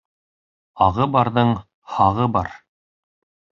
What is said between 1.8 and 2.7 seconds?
һағы бар.